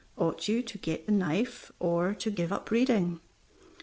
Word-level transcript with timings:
Ought 0.17 0.47
you 0.47 0.63
to 0.63 0.79
get 0.79 1.05
the 1.05 1.11
knife 1.11 1.71
or 1.79 2.15
to 2.15 2.31
give 2.31 2.51
up 2.51 2.71
reading? 2.71 3.19